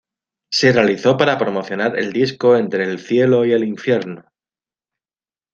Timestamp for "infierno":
3.63-4.25